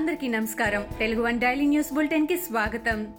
[0.00, 0.84] అందరికీ నమస్కారం.
[0.98, 3.14] Telugu one daily news బులెటిన్కి స్వాగతం.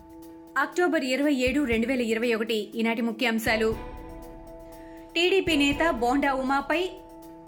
[0.57, 2.71] అక్టోబర్ ఇరవై ఏడు రెండు వేల ఇరవై ఒకటి.
[2.75, 3.75] ఈనాటి ముఖ్యాంశాలు.
[5.15, 6.89] టీడీపీ నేత బోండా ఉమాపై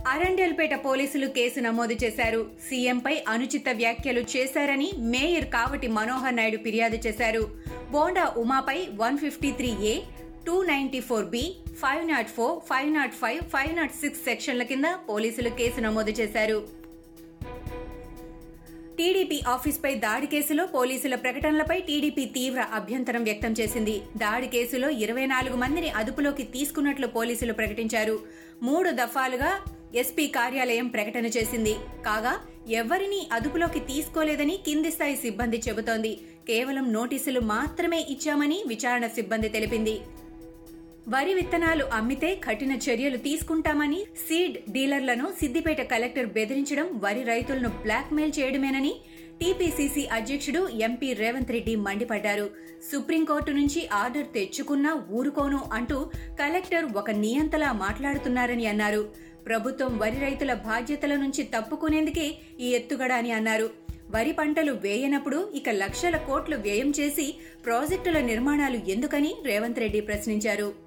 [0.07, 2.51] అరండేల్పేట పోలీసులు కేసు నమోదు చేశారు.
[2.69, 7.49] సీఎంపై అనుచిత వ్యాఖ్యలు చేశారని మేయర్ కావటి మనోహర్ నాయుడు ఫిర్యాదు చేశారు.
[7.91, 9.99] Bonda ఉమాపై one fifty three A
[10.47, 14.85] two ninety four B five nought four five nought five five nought six సెక్షన్ల కింద
[15.09, 16.82] పోలీసులు కేసు నమోదు చేశారు.
[19.03, 23.95] టీడీపీ ఆఫీస్పై దాడి కేసులో పోలీసుల ప్రకటనలపై టీడీపీ తీవ్ర అభ్యంతరం వ్యక్తం చేసింది.
[24.17, 28.19] దాడి కేసులో ఇరవై నాలుగు మందిని అదుపులోకి తీసుకున్నట్లు పోలీసులు ప్రకటించారు.
[28.63, 29.51] మూడు దఫాలుగా
[29.95, 31.75] ఎస్పీ కార్యాలయం ప్రకటన చేసింది.
[32.05, 32.33] కాగా
[32.69, 36.13] ఎవరినీ అదుపులోకి తీసుకోలేదని కింది స్థాయి సిబ్బంది చెబుతోంది.
[36.47, 39.97] కేవలం నోటీసులు మాత్రమే ఇచ్చామని విచారణ సిబ్బంది తెలిపింది.
[41.11, 48.93] వరి విత్తనాలు అమ్మితే కఠిన చర్యలు తీసుకుంటామని సీడ్ డీలర్లను సిద్దిపేట కలెక్టర్ బెదిరించడం వరి రైతులను బ్లాక్మెయిల్ చేయడమేనని
[49.39, 52.45] టీపీసీసీ అధ్యక్షుడు ఎంపీ రేవంత్ రెడ్డి మండిపడ్డారు.
[52.91, 55.97] సుప్రీంకోర్టు నుంచి ఆర్డర్ తెచ్చుకున్నా ఊరుకోను అంటూ
[56.39, 59.03] కలెక్టర్ ఒక నియంతలా మాట్లాడుతున్నారని అన్నారు.
[59.45, 62.27] ప్రభుత్వం వరి రైతుల బాధ్యతల నుంచి తప్పుకునేందుకే
[62.59, 63.67] ఈ ఎత్తుగడ అని అన్నారు.
[64.15, 67.27] వరి పంటలు వేయనప్పుడు ఇక లక్షల కోట్లు వ్యయం చేసి
[67.65, 70.82] ప్రాజెక్టుల నిర్మాణాలు ఎందుకని రేవంత్ రెడ్డి ప్రశ్నించారు.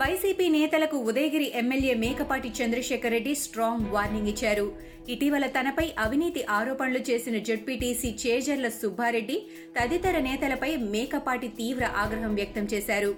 [0.00, 4.64] వైసీపీ నేతలకు Udayagiri MLA Mekapati Chandrasekhar Reddy strong warning ఇచ్చారు.
[5.08, 9.36] ఇటీవల తనపై అవినీతి ఆరోపణలు చేసిన జడ్పీటీసీ చేజర్ల సుబ్బారెడ్డి
[9.76, 13.12] తదితర నేతలపై మేకపాటి తీవ్ర ఆగ్రహం వ్యక్తం చేశారు.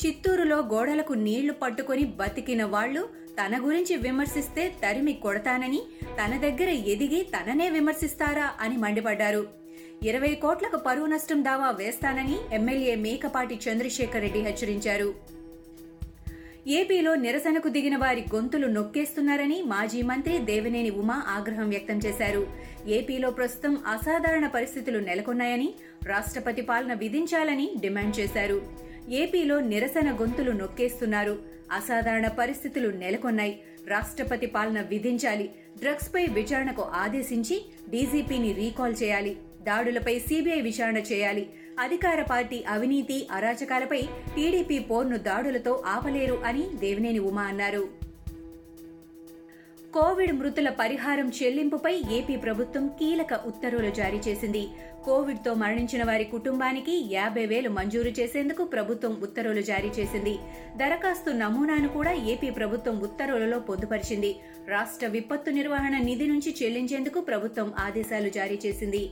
[0.00, 3.04] చిత్తూరులో గోడలకు నీళ్ళు పట్టుకుని బతికిన వాళ్ళు
[3.40, 5.82] తన గురించి విమర్శిస్తే తరిమి కొడతానని
[6.18, 9.46] తన దగ్గర ఎదిగి తననే విమర్శిస్తారా అని మండిపడ్డారు.
[10.02, 15.35] ఇరవై కోట్లకు పరువు నష్టం దావా వేస్తానని ఎమ్మెల్యే మేకపాటి చంద్రశేఖర్ రెడ్డి హెచ్చరించారు.
[16.68, 22.46] ఏపీలో నిరసనకు దిగిన వారి గొంతులు నొక్కేస్తున్నారని మాజీ మంత్రి దేవినేని ఉమా ఆగ్రహం వ్యక్తం చేశారు.
[22.86, 28.62] ఏపీలో ప్రస్తుతం అసాధారణ పరిస్థితులు నెలకొన్నాయని రాష్ట్రపతి పాలన విధించాలని డిమాండ్ చేశారు.
[29.08, 31.38] ఏపీలో నిరసన గొంతులు నొక్కేస్తున్నారు.
[31.72, 33.60] అసాధారణ పరిస్థితులు నెలకొన్నాయి.
[33.86, 35.50] రాష్ట్రపతి పాలన విధించాలి.
[35.78, 39.36] డ్రగ్స్ పై విచారణకు ఆదేశించి డీజీపీని రీకాల్ చేయాలి.
[39.62, 41.46] దాడులపై సీబీఐ విచారణ చేయాలి.
[41.78, 44.02] అధికార పార్టీ అవినీతి అరాచకాలపై
[44.36, 47.88] టీడీపీ పోర్ను దాడులతో ఆపలేరు అని దేవినేని ఉమా అన్నారు.
[49.94, 54.68] కోవిడ్ మృతుల పరిహారం చెల్లింపుపై ఏపీ ప్రభుత్వం కీలక ఉత్తర్వులు జారీ చేసింది.
[55.04, 60.38] కోవిడ్తో మరణించిన వారి కుటుంబానికి యాభై వేలు మంజూరు చేసేందుకు ప్రభుత్వం ఉత్తర్వులు జారీ చేసింది.
[60.76, 64.36] దరఖాస్తు నమూనాను కూడా ఏపీ ప్రభుత్వం ఉత్తర్వులలో పొందుపరిచింది.
[64.68, 69.10] రాష్ట్ర విపత్తు నిర్వహణ నిధి నుంచి చెల్లించేందుకు ప్రభుత్వం ఆదేశాలు జారీ చేసింది.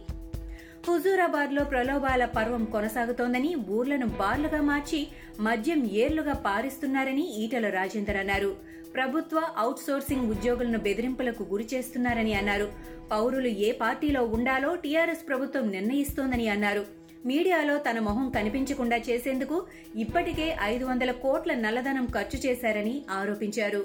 [0.87, 5.01] హుజూరాబాద్లో ప్రలోభాల పర్వం కొనసాగుతోందని ఊర్లను బార్లుగా మార్చి
[5.41, 8.51] మద్యం ఏర్లుగా పారిస్తున్నారని ఈటల రాజేందర్ అన్నారు.
[8.97, 12.69] ప్రభుత్వ అవుట్సోర్సింగ్ ఉద్యోగులను బెదిరింపులకు గురి చేస్తున్నారని అన్నారు.
[13.13, 16.85] పౌరులు ఏ పార్టీలో ఉండాలో టీఆర్ఎస్ ప్రభుత్వం నిర్ణయిస్తోందని అన్నారు.
[17.27, 23.83] మీడియాలో తన మొహం కనిపించకుండా చేసేందుకు ఇప్పటికే ఐదు వందల కోట్ల నల్లధనం ఖర్చు చేశారని ఆరోపించారు.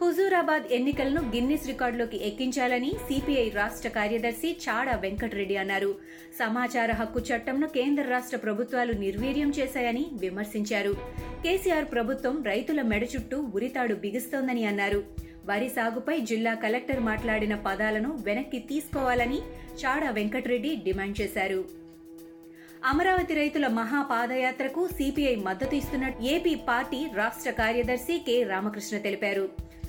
[0.00, 5.94] హుజూరాబాద్ ఎన్నికలను గిన్నిస్ రికార్డులోకి ఎక్కించాలని సిపిఐ రాష్ట్ర కార్యదర్శి చాడ వెంకటరెడ్డి అన్నారు.
[6.38, 10.92] సమాచార హక్కు చట్టంను కేంద్ర రాష్ట్ర ప్రభుత్వాలు నిర్వీర్యం చేశాయని విమర్శించారు.
[11.44, 15.00] కేసీఆర్ ప్రభుత్వం రైతుల మెడ చుట్టూ ఉరితాడు బిగుస్తోందని అన్నారు.
[15.46, 19.40] వరి సాగుపై జిల్లా కలెక్టర్ మాట్లాడిన పదాలను వెనక్కి తీసుకోవాలని
[19.82, 21.60] చాడ వెంకటరెడ్డి డిమాండ్ చేశారు.
[22.84, 29.46] అమరావతి రైతుల మహా పాదయాత్రకు సిపిఐ మద్దతు ఇస్తున్నట్టు ఏపీ పార్టీ రాష్ట్ర కార్యదర్శి కె రామకృష్ణ తెలిపారు.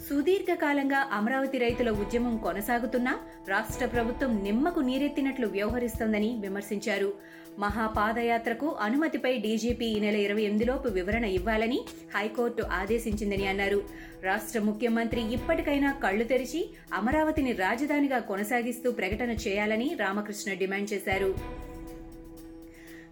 [0.10, 7.14] సుదీర్ఘకాలంగా అమరావతి రైతుల ఉద్యమం కొనసాగుతున్నా రాష్ట్ర ప్రభుత్వం నిమ్మకు నీరెత్తినట్లు వ్యవహరిస్తోందని విమర్శించారు.
[7.60, 13.84] మహాపాదయాత్రకు అనుమతిపై డీజీపీ ఈ నెల ఇరవై ఎనిమిదిలోపు వివరణ ఇవ్వాలని హైకోర్టు ఆదేశించిందని అన్నారు.
[14.24, 21.36] రాష్ట్ర ముఖ్యమంత్రి ఇప్పటికైనా కళ్ళు తెరిచి అమరావతిని రాజధానిగా కొనసాగిస్తూ ప్రకటన చేయాలని రామకృష్ణ డిమాండ్ చేశారు.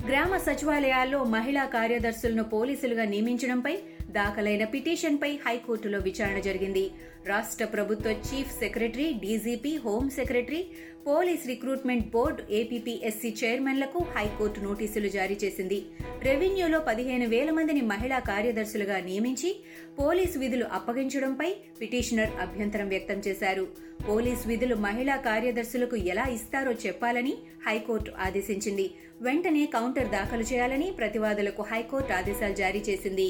[0.07, 3.77] గ్రామ సచివాలయాల్లో మహిళా కార్యదర్శులను పోలీసులుగా నియమించడంపై
[4.19, 6.85] దాఖలైన పిటిషన్పై హైకోర్టులో విచారణ జరిగింది.
[7.31, 10.61] రాష్ట్ర ప్రభుత్వ chief secretary DGP home secretary
[11.07, 15.79] police recruitment board APPSC చైర్మన్లకు high court నోటీసులు జారీ చేసింది.
[16.27, 19.49] రెవెన్యూలో పదిహేను వేల మందిని మహిళా కార్యదర్శులుగా నియమించి
[19.99, 21.49] పోలీస్ విధులు అప్పగించడంపై
[21.81, 23.65] పిటిషనర్ అభ్యంతరం వ్యక్తం చేశారు.
[24.09, 27.35] పోలీస్ విధులు మహిళా కార్యదర్శులకు ఎలా ఇస్తారో చెప్పాలని
[27.67, 28.87] హైకోర్టు ఆదేశించింది.
[29.27, 33.29] వెంటనే కౌంటర్ దాఖలు చేయాలని ప్రతివాదులకు హైకోర్టు ఆదేశాలు జారీ చేసింది.